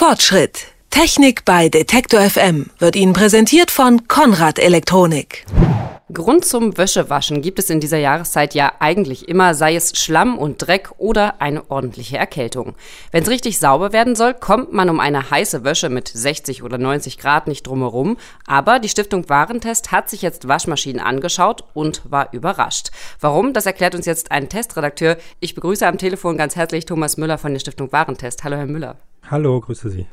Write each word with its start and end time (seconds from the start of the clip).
Fortschritt. 0.00 0.68
Technik 0.88 1.44
bei 1.44 1.68
Detektor 1.68 2.22
FM 2.22 2.70
wird 2.78 2.96
Ihnen 2.96 3.12
präsentiert 3.12 3.70
von 3.70 4.08
Konrad 4.08 4.58
Elektronik. 4.58 5.44
Grund 6.10 6.46
zum 6.46 6.78
Wäschewaschen 6.78 7.42
gibt 7.42 7.58
es 7.58 7.68
in 7.68 7.80
dieser 7.80 7.98
Jahreszeit 7.98 8.54
ja 8.54 8.72
eigentlich 8.78 9.28
immer, 9.28 9.52
sei 9.52 9.76
es 9.76 9.92
Schlamm 9.98 10.38
und 10.38 10.56
Dreck 10.56 10.92
oder 10.96 11.42
eine 11.42 11.70
ordentliche 11.70 12.16
Erkältung. 12.16 12.76
Wenn 13.12 13.24
es 13.24 13.28
richtig 13.28 13.58
sauber 13.58 13.92
werden 13.92 14.16
soll, 14.16 14.32
kommt 14.32 14.72
man 14.72 14.88
um 14.88 15.00
eine 15.00 15.30
heiße 15.30 15.64
Wäsche 15.64 15.90
mit 15.90 16.08
60 16.08 16.62
oder 16.62 16.78
90 16.78 17.18
Grad 17.18 17.46
nicht 17.46 17.66
drumherum. 17.66 18.16
Aber 18.46 18.78
die 18.78 18.88
Stiftung 18.88 19.28
Warentest 19.28 19.92
hat 19.92 20.08
sich 20.08 20.22
jetzt 20.22 20.48
Waschmaschinen 20.48 21.02
angeschaut 21.02 21.62
und 21.74 22.00
war 22.10 22.32
überrascht. 22.32 22.90
Warum? 23.20 23.52
Das 23.52 23.66
erklärt 23.66 23.94
uns 23.94 24.06
jetzt 24.06 24.32
ein 24.32 24.48
Testredakteur. 24.48 25.18
Ich 25.40 25.54
begrüße 25.54 25.86
am 25.86 25.98
Telefon 25.98 26.38
ganz 26.38 26.56
herzlich 26.56 26.86
Thomas 26.86 27.18
Müller 27.18 27.36
von 27.36 27.52
der 27.52 27.60
Stiftung 27.60 27.92
Warentest. 27.92 28.44
Hallo, 28.44 28.56
Herr 28.56 28.64
Müller. 28.64 28.96
Hallo, 29.30 29.60
grüße 29.60 29.90
Sie. 29.90 30.06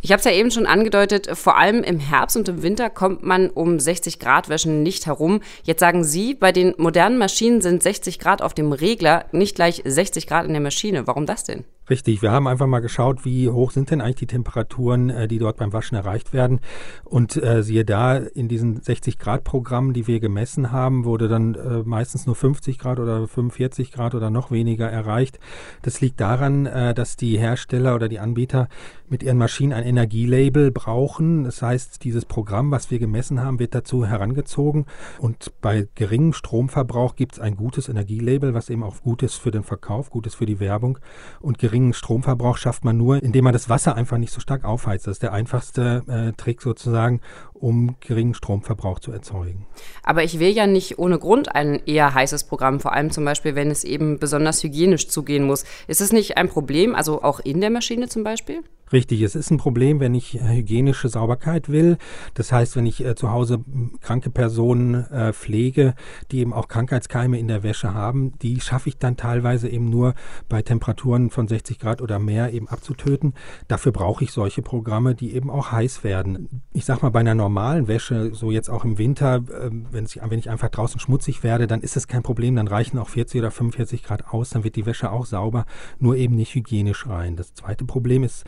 Ich 0.00 0.12
habe 0.12 0.20
es 0.20 0.24
ja 0.24 0.30
eben 0.30 0.52
schon 0.52 0.66
angedeutet, 0.66 1.36
vor 1.36 1.58
allem 1.58 1.82
im 1.82 1.98
Herbst 1.98 2.36
und 2.36 2.48
im 2.48 2.62
Winter 2.62 2.88
kommt 2.88 3.24
man 3.24 3.50
um 3.50 3.80
60 3.80 4.20
Grad 4.20 4.48
Wäschen 4.48 4.84
nicht 4.84 5.06
herum. 5.06 5.40
Jetzt 5.64 5.80
sagen 5.80 6.04
Sie, 6.04 6.34
bei 6.34 6.52
den 6.52 6.74
modernen 6.78 7.18
Maschinen 7.18 7.62
sind 7.62 7.82
60 7.82 8.20
Grad 8.20 8.42
auf 8.42 8.54
dem 8.54 8.70
Regler, 8.70 9.24
nicht 9.32 9.56
gleich 9.56 9.82
60 9.84 10.28
Grad 10.28 10.46
in 10.46 10.52
der 10.52 10.62
Maschine. 10.62 11.08
Warum 11.08 11.26
das 11.26 11.42
denn? 11.42 11.64
Richtig, 11.90 12.22
wir 12.22 12.30
haben 12.30 12.46
einfach 12.46 12.68
mal 12.68 12.78
geschaut, 12.78 13.24
wie 13.24 13.48
hoch 13.48 13.72
sind 13.72 13.90
denn 13.90 14.00
eigentlich 14.00 14.14
die 14.14 14.26
Temperaturen, 14.28 15.10
äh, 15.10 15.26
die 15.26 15.40
dort 15.40 15.56
beim 15.56 15.72
Waschen 15.72 15.96
erreicht 15.96 16.32
werden. 16.32 16.60
Und 17.02 17.36
äh, 17.42 17.64
siehe 17.64 17.84
da, 17.84 18.16
in 18.16 18.46
diesen 18.46 18.80
60 18.80 19.18
Grad 19.18 19.42
Programmen, 19.42 19.92
die 19.92 20.06
wir 20.06 20.20
gemessen 20.20 20.70
haben, 20.70 21.04
wurde 21.04 21.26
dann 21.26 21.56
äh, 21.56 21.82
meistens 21.84 22.26
nur 22.26 22.36
50 22.36 22.78
Grad 22.78 23.00
oder 23.00 23.26
45 23.26 23.90
Grad 23.90 24.14
oder 24.14 24.30
noch 24.30 24.52
weniger 24.52 24.88
erreicht. 24.88 25.40
Das 25.82 26.00
liegt 26.00 26.20
daran, 26.20 26.66
äh, 26.66 26.94
dass 26.94 27.16
die 27.16 27.36
Hersteller 27.36 27.96
oder 27.96 28.08
die 28.08 28.20
Anbieter 28.20 28.68
mit 29.08 29.24
ihren 29.24 29.38
Maschinen 29.38 29.72
ein 29.72 29.84
Energielabel 29.84 30.70
brauchen. 30.70 31.42
Das 31.42 31.60
heißt, 31.60 32.04
dieses 32.04 32.24
Programm, 32.24 32.70
was 32.70 32.92
wir 32.92 33.00
gemessen 33.00 33.42
haben, 33.42 33.58
wird 33.58 33.74
dazu 33.74 34.06
herangezogen. 34.06 34.86
Und 35.18 35.52
bei 35.60 35.88
geringem 35.96 36.32
Stromverbrauch 36.32 37.16
gibt 37.16 37.32
es 37.32 37.40
ein 37.40 37.56
gutes 37.56 37.88
Energielabel, 37.88 38.54
was 38.54 38.70
eben 38.70 38.84
auch 38.84 39.02
gut 39.02 39.24
ist 39.24 39.34
für 39.34 39.50
den 39.50 39.64
Verkauf, 39.64 40.10
gut 40.10 40.28
ist 40.28 40.36
für 40.36 40.46
die 40.46 40.60
Werbung. 40.60 40.98
Und 41.40 41.58
geringen 41.80 41.94
Stromverbrauch 41.94 42.58
schafft 42.58 42.84
man 42.84 42.98
nur, 42.98 43.22
indem 43.22 43.44
man 43.44 43.54
das 43.54 43.70
Wasser 43.70 43.94
einfach 43.94 44.18
nicht 44.18 44.32
so 44.32 44.40
stark 44.40 44.64
aufheizt. 44.64 45.06
Das 45.06 45.12
ist 45.12 45.22
der 45.22 45.32
einfachste 45.32 46.02
äh, 46.08 46.32
Trick 46.36 46.60
sozusagen, 46.60 47.20
um 47.54 47.96
geringen 48.00 48.34
Stromverbrauch 48.34 48.98
zu 48.98 49.12
erzeugen. 49.12 49.66
Aber 50.02 50.22
ich 50.22 50.38
will 50.38 50.50
ja 50.50 50.66
nicht 50.66 50.98
ohne 50.98 51.18
Grund 51.18 51.54
ein 51.54 51.80
eher 51.86 52.12
heißes 52.12 52.44
Programm, 52.44 52.80
vor 52.80 52.92
allem 52.92 53.10
zum 53.10 53.24
Beispiel, 53.24 53.54
wenn 53.54 53.70
es 53.70 53.84
eben 53.84 54.18
besonders 54.18 54.62
hygienisch 54.62 55.08
zugehen 55.08 55.44
muss. 55.44 55.64
Ist 55.86 56.02
es 56.02 56.12
nicht 56.12 56.36
ein 56.36 56.48
Problem, 56.48 56.94
also 56.94 57.22
auch 57.22 57.40
in 57.40 57.60
der 57.60 57.70
Maschine 57.70 58.08
zum 58.08 58.24
Beispiel? 58.24 58.62
Richtig, 58.92 59.22
es 59.22 59.36
ist 59.36 59.50
ein 59.52 59.58
Problem, 59.58 60.00
wenn 60.00 60.14
ich 60.16 60.40
äh, 60.40 60.56
hygienische 60.56 61.08
Sauberkeit 61.08 61.68
will. 61.68 61.96
Das 62.34 62.50
heißt, 62.50 62.74
wenn 62.74 62.86
ich 62.86 63.04
äh, 63.04 63.14
zu 63.14 63.30
Hause 63.30 63.64
kranke 64.00 64.30
Personen 64.30 65.06
äh, 65.12 65.32
pflege, 65.32 65.94
die 66.32 66.40
eben 66.40 66.52
auch 66.52 66.66
Krankheitskeime 66.66 67.38
in 67.38 67.46
der 67.46 67.62
Wäsche 67.62 67.94
haben, 67.94 68.36
die 68.40 68.60
schaffe 68.60 68.88
ich 68.88 68.98
dann 68.98 69.16
teilweise 69.16 69.68
eben 69.68 69.88
nur 69.90 70.14
bei 70.48 70.62
Temperaturen 70.62 71.30
von 71.30 71.46
60 71.46 71.78
Grad 71.78 72.02
oder 72.02 72.18
mehr 72.18 72.52
eben 72.52 72.68
abzutöten. 72.68 73.34
Dafür 73.68 73.92
brauche 73.92 74.24
ich 74.24 74.32
solche 74.32 74.62
Programme, 74.62 75.14
die 75.14 75.34
eben 75.34 75.50
auch 75.50 75.70
heiß 75.70 76.02
werden. 76.02 76.62
Ich 76.72 76.84
sag 76.84 77.02
mal, 77.02 77.10
bei 77.10 77.20
einer 77.20 77.36
normalen 77.36 77.86
Wäsche, 77.86 78.34
so 78.34 78.50
jetzt 78.50 78.70
auch 78.70 78.84
im 78.84 78.98
Winter, 78.98 79.36
äh, 79.36 79.70
wenn, 79.70 80.04
es, 80.04 80.16
wenn 80.16 80.38
ich 80.38 80.50
einfach 80.50 80.68
draußen 80.68 80.98
schmutzig 80.98 81.44
werde, 81.44 81.68
dann 81.68 81.82
ist 81.82 81.96
es 81.96 82.08
kein 82.08 82.24
Problem, 82.24 82.56
dann 82.56 82.66
reichen 82.66 82.98
auch 82.98 83.08
40 83.08 83.40
oder 83.40 83.50
45 83.52 84.02
Grad 84.02 84.32
aus, 84.32 84.50
dann 84.50 84.64
wird 84.64 84.74
die 84.74 84.86
Wäsche 84.86 85.12
auch 85.12 85.26
sauber, 85.26 85.64
nur 86.00 86.16
eben 86.16 86.34
nicht 86.34 86.56
hygienisch 86.56 87.06
rein. 87.06 87.36
Das 87.36 87.54
zweite 87.54 87.84
Problem 87.84 88.24
ist, 88.24 88.44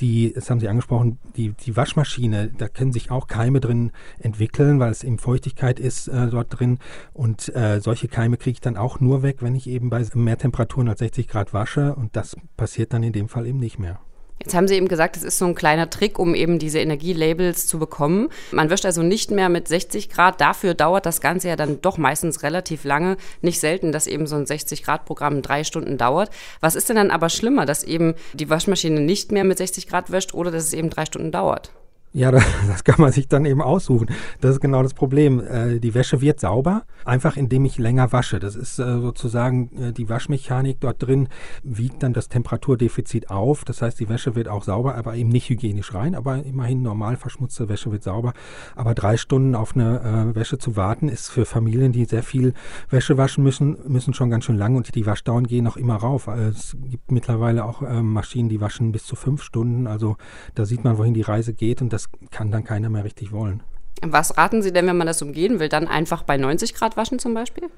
die, 0.00 0.32
das 0.32 0.50
haben 0.50 0.60
Sie 0.60 0.68
angesprochen, 0.68 1.18
die, 1.36 1.52
die 1.52 1.76
Waschmaschine, 1.76 2.52
da 2.56 2.68
können 2.68 2.92
sich 2.92 3.10
auch 3.10 3.26
Keime 3.26 3.60
drin 3.60 3.92
entwickeln, 4.18 4.78
weil 4.78 4.90
es 4.90 5.04
eben 5.04 5.18
Feuchtigkeit 5.18 5.80
ist 5.80 6.08
äh, 6.08 6.28
dort 6.28 6.58
drin. 6.58 6.78
Und 7.12 7.54
äh, 7.54 7.80
solche 7.80 8.08
Keime 8.08 8.36
kriege 8.36 8.54
ich 8.54 8.60
dann 8.60 8.76
auch 8.76 9.00
nur 9.00 9.22
weg, 9.22 9.38
wenn 9.40 9.54
ich 9.54 9.66
eben 9.66 9.90
bei 9.90 10.04
mehr 10.14 10.38
Temperaturen 10.38 10.88
als 10.88 11.00
60 11.00 11.28
Grad 11.28 11.52
wasche. 11.52 11.94
Und 11.94 12.16
das 12.16 12.36
passiert 12.56 12.92
dann 12.92 13.02
in 13.02 13.12
dem 13.12 13.28
Fall 13.28 13.46
eben 13.46 13.58
nicht 13.58 13.78
mehr. 13.78 14.00
Jetzt 14.38 14.54
haben 14.54 14.68
Sie 14.68 14.74
eben 14.74 14.88
gesagt, 14.88 15.16
es 15.16 15.22
ist 15.22 15.38
so 15.38 15.46
ein 15.46 15.54
kleiner 15.54 15.88
Trick, 15.90 16.18
um 16.18 16.34
eben 16.34 16.58
diese 16.58 16.78
Energielabels 16.78 17.66
zu 17.66 17.78
bekommen. 17.78 18.28
Man 18.52 18.70
wäscht 18.70 18.84
also 18.84 19.02
nicht 19.02 19.30
mehr 19.30 19.48
mit 19.48 19.66
60 19.66 20.10
Grad. 20.10 20.40
Dafür 20.40 20.74
dauert 20.74 21.06
das 21.06 21.20
Ganze 21.20 21.48
ja 21.48 21.56
dann 21.56 21.80
doch 21.80 21.98
meistens 21.98 22.42
relativ 22.42 22.84
lange. 22.84 23.16
Nicht 23.40 23.60
selten, 23.60 23.92
dass 23.92 24.06
eben 24.06 24.26
so 24.26 24.36
ein 24.36 24.46
60 24.46 24.82
Grad 24.82 25.04
Programm 25.04 25.42
drei 25.42 25.64
Stunden 25.64 25.96
dauert. 25.96 26.30
Was 26.60 26.74
ist 26.74 26.88
denn 26.88 26.96
dann 26.96 27.10
aber 27.10 27.28
schlimmer, 27.28 27.66
dass 27.66 27.82
eben 27.82 28.14
die 28.34 28.50
Waschmaschine 28.50 29.00
nicht 29.00 29.32
mehr 29.32 29.44
mit 29.44 29.58
60 29.58 29.88
Grad 29.88 30.12
wäscht 30.12 30.34
oder 30.34 30.50
dass 30.50 30.64
es 30.64 30.74
eben 30.74 30.90
drei 30.90 31.06
Stunden 31.06 31.32
dauert? 31.32 31.72
Ja, 32.12 32.30
das 32.66 32.82
kann 32.84 32.96
man 32.98 33.12
sich 33.12 33.28
dann 33.28 33.44
eben 33.44 33.60
aussuchen. 33.60 34.06
Das 34.40 34.52
ist 34.52 34.60
genau 34.60 34.82
das 34.82 34.94
Problem. 34.94 35.40
Äh, 35.40 35.80
die 35.80 35.94
Wäsche 35.94 36.22
wird 36.22 36.40
sauber, 36.40 36.84
einfach 37.04 37.36
indem 37.36 37.66
ich 37.66 37.76
länger 37.76 38.10
wasche. 38.10 38.38
Das 38.38 38.56
ist 38.56 38.78
äh, 38.78 39.00
sozusagen 39.00 39.70
äh, 39.78 39.92
die 39.92 40.08
Waschmechanik 40.08 40.80
dort 40.80 41.02
drin, 41.02 41.28
wiegt 41.62 42.02
dann 42.02 42.14
das 42.14 42.28
Temperaturdefizit 42.28 43.30
auf. 43.30 43.66
Das 43.66 43.82
heißt, 43.82 44.00
die 44.00 44.08
Wäsche 44.08 44.34
wird 44.34 44.48
auch 44.48 44.62
sauber, 44.62 44.94
aber 44.94 45.14
eben 45.14 45.28
nicht 45.28 45.50
hygienisch 45.50 45.92
rein. 45.92 46.14
Aber 46.14 46.42
immerhin 46.42 46.80
normal 46.80 47.16
verschmutzte 47.16 47.68
Wäsche 47.68 47.92
wird 47.92 48.02
sauber. 48.02 48.32
Aber 48.74 48.94
drei 48.94 49.18
Stunden 49.18 49.54
auf 49.54 49.74
eine 49.74 50.32
Wäsche 50.34 50.58
zu 50.58 50.76
warten, 50.76 51.08
ist 51.08 51.28
für 51.28 51.44
Familien, 51.44 51.92
die 51.92 52.04
sehr 52.04 52.22
viel 52.22 52.54
Wäsche 52.88 53.18
waschen 53.18 53.44
müssen, 53.44 53.76
müssen 53.86 54.14
schon 54.14 54.30
ganz 54.30 54.44
schön 54.44 54.56
lang 54.56 54.76
und 54.76 54.94
die 54.94 55.06
Waschdauern 55.06 55.46
gehen 55.46 55.66
auch 55.66 55.76
immer 55.76 55.96
rauf. 55.96 56.28
Es 56.28 56.76
gibt 56.82 57.10
mittlerweile 57.10 57.64
auch 57.64 57.80
Maschinen, 57.80 58.48
die 58.48 58.60
waschen 58.60 58.92
bis 58.92 59.04
zu 59.04 59.16
fünf 59.16 59.42
Stunden. 59.42 59.86
Also 59.86 60.16
da 60.54 60.64
sieht 60.64 60.84
man, 60.84 60.98
wohin 60.98 61.14
die 61.14 61.22
Reise 61.22 61.52
geht 61.54 61.82
und 61.82 61.92
das 61.92 62.05
kann 62.30 62.50
dann 62.50 62.64
keiner 62.64 62.88
mehr 62.88 63.04
richtig 63.04 63.32
wollen. 63.32 63.62
Was 64.02 64.36
raten 64.36 64.62
Sie 64.62 64.72
denn, 64.72 64.86
wenn 64.86 64.96
man 64.96 65.06
das 65.06 65.22
umgehen 65.22 65.58
will? 65.58 65.68
Dann 65.68 65.88
einfach 65.88 66.22
bei 66.22 66.36
90 66.36 66.74
Grad 66.74 66.96
waschen 66.96 67.18
zum 67.18 67.34
Beispiel? 67.34 67.70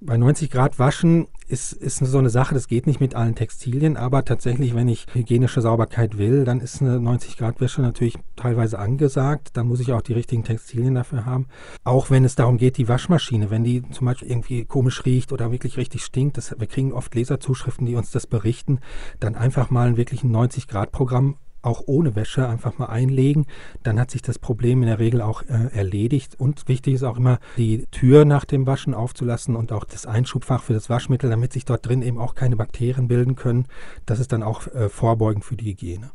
Bei 0.00 0.18
90 0.18 0.50
Grad 0.50 0.78
waschen 0.78 1.26
ist, 1.48 1.72
ist 1.72 1.98
so 1.98 2.18
eine 2.18 2.28
Sache, 2.28 2.52
das 2.52 2.68
geht 2.68 2.86
nicht 2.86 3.00
mit 3.00 3.14
allen 3.14 3.34
Textilien, 3.34 3.96
aber 3.96 4.26
tatsächlich, 4.26 4.74
wenn 4.74 4.88
ich 4.88 5.06
hygienische 5.14 5.62
Sauberkeit 5.62 6.18
will, 6.18 6.44
dann 6.44 6.60
ist 6.60 6.82
eine 6.82 7.00
90 7.00 7.38
Grad 7.38 7.62
Wäsche 7.62 7.80
natürlich 7.80 8.18
teilweise 8.36 8.78
angesagt. 8.78 9.50
Dann 9.54 9.66
muss 9.66 9.80
ich 9.80 9.94
auch 9.94 10.02
die 10.02 10.12
richtigen 10.12 10.44
Textilien 10.44 10.94
dafür 10.94 11.24
haben. 11.24 11.46
Auch 11.82 12.10
wenn 12.10 12.26
es 12.26 12.34
darum 12.34 12.58
geht, 12.58 12.76
die 12.76 12.88
Waschmaschine, 12.88 13.50
wenn 13.50 13.64
die 13.64 13.88
zum 13.90 14.06
Beispiel 14.06 14.28
irgendwie 14.28 14.66
komisch 14.66 15.06
riecht 15.06 15.32
oder 15.32 15.50
wirklich 15.50 15.78
richtig 15.78 16.04
stinkt, 16.04 16.36
das, 16.36 16.54
wir 16.58 16.66
kriegen 16.66 16.92
oft 16.92 17.14
Leserzuschriften, 17.14 17.86
die 17.86 17.96
uns 17.96 18.10
das 18.10 18.26
berichten, 18.26 18.80
dann 19.18 19.34
einfach 19.34 19.70
mal 19.70 19.88
ein 19.88 19.96
wirklich 19.96 20.24
90 20.24 20.68
Grad 20.68 20.92
Programm 20.92 21.36
auch 21.62 21.82
ohne 21.86 22.14
Wäsche 22.14 22.48
einfach 22.48 22.78
mal 22.78 22.86
einlegen. 22.86 23.46
Dann 23.82 23.98
hat 23.98 24.10
sich 24.10 24.22
das 24.22 24.38
Problem 24.38 24.82
in 24.82 24.88
der 24.88 24.98
Regel 24.98 25.20
auch 25.20 25.42
äh, 25.42 25.74
erledigt. 25.74 26.34
Und 26.38 26.68
wichtig 26.68 26.94
ist 26.94 27.02
auch 27.02 27.16
immer, 27.16 27.38
die 27.56 27.84
Tür 27.90 28.24
nach 28.24 28.44
dem 28.44 28.66
Waschen 28.66 28.94
aufzulassen 28.94 29.56
und 29.56 29.72
auch 29.72 29.84
das 29.84 30.06
Einschubfach 30.06 30.62
für 30.62 30.74
das 30.74 30.88
Waschmittel, 30.88 31.30
damit 31.30 31.52
sich 31.52 31.64
dort 31.64 31.86
drin 31.86 32.02
eben 32.02 32.18
auch 32.18 32.34
keine 32.34 32.56
Bakterien 32.56 33.08
bilden 33.08 33.36
können. 33.36 33.66
Das 34.06 34.20
ist 34.20 34.32
dann 34.32 34.42
auch 34.42 34.66
äh, 34.68 34.88
vorbeugend 34.88 35.44
für 35.44 35.56
die 35.56 35.70
Hygiene. 35.70 36.10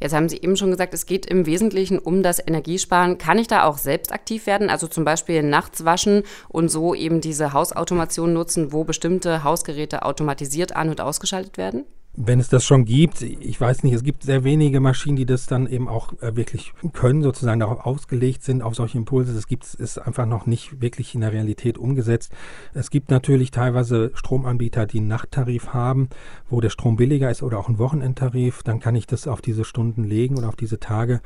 Jetzt 0.00 0.14
haben 0.14 0.28
Sie 0.28 0.38
eben 0.38 0.56
schon 0.56 0.70
gesagt, 0.70 0.94
es 0.94 1.06
geht 1.06 1.26
im 1.26 1.46
Wesentlichen 1.46 1.98
um 1.98 2.22
das 2.22 2.44
Energiesparen. 2.44 3.18
Kann 3.18 3.38
ich 3.38 3.46
da 3.46 3.64
auch 3.64 3.78
selbst 3.78 4.12
aktiv 4.12 4.46
werden? 4.46 4.68
Also 4.68 4.86
zum 4.86 5.04
Beispiel 5.04 5.42
nachts 5.42 5.84
waschen 5.84 6.24
und 6.48 6.70
so 6.70 6.94
eben 6.94 7.20
diese 7.20 7.52
Hausautomation 7.52 8.32
nutzen, 8.32 8.72
wo 8.72 8.84
bestimmte 8.84 9.44
Hausgeräte 9.44 10.04
automatisiert 10.04 10.74
an- 10.74 10.90
und 10.90 11.00
ausgeschaltet 11.00 11.56
werden? 11.56 11.84
Wenn 12.14 12.40
es 12.40 12.50
das 12.50 12.64
schon 12.64 12.84
gibt, 12.84 13.22
ich 13.22 13.58
weiß 13.58 13.84
nicht, 13.84 13.94
es 13.94 14.02
gibt 14.02 14.22
sehr 14.22 14.44
wenige 14.44 14.80
Maschinen, 14.80 15.16
die 15.16 15.24
das 15.24 15.46
dann 15.46 15.66
eben 15.66 15.88
auch 15.88 16.12
äh, 16.20 16.36
wirklich 16.36 16.74
können, 16.92 17.22
sozusagen 17.22 17.60
darauf 17.60 17.86
ausgelegt 17.86 18.42
sind, 18.42 18.62
auf 18.62 18.74
solche 18.74 18.98
Impulse. 18.98 19.32
Das 19.32 19.46
gibt 19.46 19.64
es 19.64 19.96
einfach 19.96 20.26
noch 20.26 20.44
nicht 20.44 20.82
wirklich 20.82 21.14
in 21.14 21.22
der 21.22 21.32
Realität 21.32 21.78
umgesetzt. 21.78 22.32
Es 22.74 22.90
gibt 22.90 23.10
natürlich 23.10 23.50
teilweise 23.50 24.10
Stromanbieter, 24.14 24.86
die 24.86 24.98
einen 24.98 25.08
Nachttarif 25.08 25.68
haben, 25.72 26.10
wo 26.50 26.60
der 26.60 26.70
Strom 26.70 26.96
billiger 26.96 27.30
ist 27.30 27.42
oder 27.42 27.58
auch 27.58 27.68
ein 27.68 27.78
Wochenendtarif. 27.78 28.62
Dann 28.62 28.78
kann 28.78 28.94
ich 28.94 29.06
das 29.06 29.26
auf 29.26 29.40
diese 29.40 29.64
Stunden 29.64 30.04
legen 30.04 30.36
oder 30.36 30.48
auf 30.48 30.56
diese 30.56 30.78
Tage. 30.78 31.22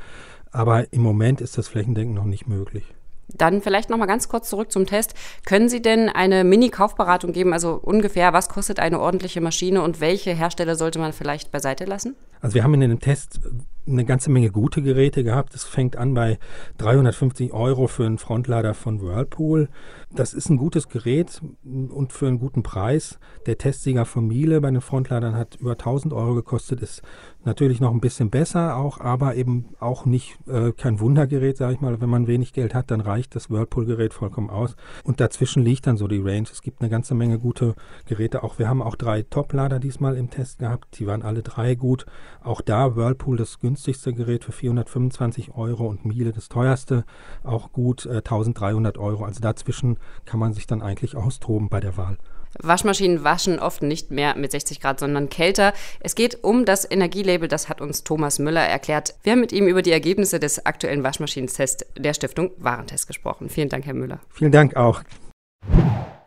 Aber 0.51 0.91
im 0.93 1.01
Moment 1.01 1.41
ist 1.41 1.57
das 1.57 1.67
flächendeckend 1.67 2.15
noch 2.15 2.23
nicht 2.23 2.47
möglich. 2.47 2.95
Dann 3.29 3.61
vielleicht 3.61 3.89
noch 3.89 3.97
mal 3.97 4.05
ganz 4.05 4.29
kurz 4.29 4.49
zurück 4.49 4.71
zum 4.71 4.85
Test. 4.85 5.13
Können 5.45 5.69
Sie 5.69 5.81
denn 5.81 6.09
eine 6.09 6.43
Mini-Kaufberatung 6.43 7.33
geben? 7.33 7.53
Also 7.53 7.79
ungefähr, 7.81 8.33
was 8.33 8.49
kostet 8.49 8.79
eine 8.79 8.99
ordentliche 8.99 9.41
Maschine 9.41 9.81
und 9.81 9.99
welche 9.99 10.33
Hersteller 10.33 10.75
sollte 10.75 10.99
man 10.99 11.13
vielleicht 11.13 11.51
beiseite 11.51 11.85
lassen? 11.85 12.15
Also 12.41 12.55
wir 12.55 12.63
haben 12.63 12.73
in 12.75 12.81
dem 12.81 12.99
Test 12.99 13.39
eine 13.87 14.05
ganze 14.05 14.29
Menge 14.31 14.51
gute 14.51 14.81
Geräte 14.81 15.23
gehabt. 15.23 15.55
Es 15.55 15.63
fängt 15.63 15.95
an 15.95 16.13
bei 16.13 16.39
350 16.77 17.53
Euro 17.53 17.87
für 17.87 18.05
einen 18.05 18.17
Frontlader 18.17 18.73
von 18.73 19.01
Whirlpool. 19.01 19.69
Das 20.13 20.33
ist 20.33 20.49
ein 20.49 20.57
gutes 20.57 20.89
Gerät 20.89 21.41
und 21.63 22.13
für 22.13 22.27
einen 22.27 22.39
guten 22.39 22.63
Preis. 22.63 23.19
Der 23.45 23.57
Testsieger 23.57 24.05
von 24.05 24.27
Miele 24.27 24.61
bei 24.61 24.69
den 24.71 24.81
Frontladern 24.81 25.35
hat 25.35 25.55
über 25.55 25.71
1000 25.71 26.13
Euro 26.13 26.35
gekostet. 26.35 26.81
Ist 26.81 27.01
natürlich 27.43 27.79
noch 27.79 27.91
ein 27.91 28.01
bisschen 28.01 28.29
besser 28.29 28.77
auch, 28.77 28.99
aber 28.99 29.35
eben 29.35 29.69
auch 29.79 30.05
nicht 30.05 30.37
äh, 30.47 30.71
kein 30.71 30.99
Wundergerät, 30.99 31.57
sage 31.57 31.73
ich 31.73 31.81
mal. 31.81 32.01
Wenn 32.01 32.09
man 32.09 32.27
wenig 32.27 32.53
Geld 32.53 32.73
hat, 32.73 32.91
dann 32.91 33.01
reicht 33.01 33.35
das 33.35 33.49
Whirlpool-Gerät 33.49 34.13
vollkommen 34.13 34.49
aus. 34.49 34.75
Und 35.03 35.19
dazwischen 35.19 35.63
liegt 35.63 35.87
dann 35.87 35.97
so 35.97 36.07
die 36.07 36.19
Range. 36.19 36.47
Es 36.51 36.61
gibt 36.61 36.81
eine 36.81 36.89
ganze 36.89 37.15
Menge 37.15 37.39
gute 37.39 37.75
Geräte. 38.05 38.43
Auch 38.43 38.59
wir 38.59 38.67
haben 38.67 38.81
auch 38.81 38.95
drei 38.95 39.21
Toplader 39.21 39.79
diesmal 39.79 40.17
im 40.17 40.29
Test 40.29 40.59
gehabt. 40.59 40.99
Die 40.99 41.07
waren 41.07 41.21
alle 41.21 41.43
drei 41.43 41.75
gut. 41.75 42.05
Auch 42.43 42.61
da 42.61 42.95
Whirlpool 42.95 43.37
das 43.37 43.59
günstigste 43.59 43.76
günstigste 43.77 44.11
Gerät 44.11 44.43
für 44.43 44.51
425 44.51 45.51
Euro 45.55 45.85
und 45.85 46.03
Miele 46.03 46.31
das 46.31 46.49
teuerste 46.49 47.05
auch 47.43 47.71
gut 47.71 48.07
äh, 48.07 48.17
1300 48.17 48.97
Euro. 48.97 49.23
Also 49.23 49.39
dazwischen 49.39 49.99
kann 50.25 50.39
man 50.39 50.53
sich 50.53 50.65
dann 50.65 50.81
eigentlich 50.81 51.15
austoben 51.15 51.69
bei 51.69 51.79
der 51.79 51.95
Wahl. 51.95 52.17
Waschmaschinen 52.59 53.23
waschen 53.23 53.59
oft 53.59 53.83
nicht 53.83 54.09
mehr 54.09 54.35
mit 54.35 54.51
60 54.51 54.81
Grad, 54.81 54.99
sondern 54.99 55.29
kälter. 55.29 55.73
Es 55.99 56.15
geht 56.15 56.43
um 56.43 56.65
das 56.65 56.89
Energielabel, 56.89 57.47
das 57.47 57.69
hat 57.69 57.79
uns 57.79 58.03
Thomas 58.03 58.39
Müller 58.39 58.65
erklärt. 58.65 59.13
Wir 59.21 59.33
haben 59.33 59.41
mit 59.41 59.51
ihm 59.51 59.67
über 59.67 59.83
die 59.83 59.91
Ergebnisse 59.91 60.39
des 60.39 60.65
aktuellen 60.65 61.03
Waschmaschinentests 61.03 61.85
der 61.95 62.15
Stiftung 62.15 62.49
Warentest 62.57 63.05
gesprochen. 63.05 63.47
Vielen 63.49 63.69
Dank, 63.69 63.85
Herr 63.85 63.93
Müller. 63.93 64.21
Vielen 64.31 64.51
Dank 64.51 64.75
auch. 64.75 65.03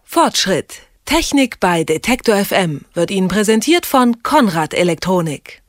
Fortschritt. 0.04 0.82
Technik 1.04 1.58
bei 1.58 1.82
Detektor 1.82 2.36
FM 2.36 2.82
wird 2.94 3.10
Ihnen 3.10 3.26
präsentiert 3.26 3.86
von 3.86 4.22
Konrad 4.22 4.72
Elektronik. 4.72 5.59